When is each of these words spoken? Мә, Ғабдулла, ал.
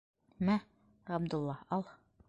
Мә, 0.47 0.55
Ғабдулла, 1.11 1.59
ал. 1.79 1.89